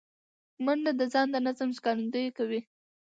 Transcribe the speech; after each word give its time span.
منډه 0.65 0.91
د 0.99 1.01
ځان 1.13 1.27
د 1.31 1.35
نظم 1.45 1.69
ښکارندویي 1.77 2.29
کوي 2.37 2.59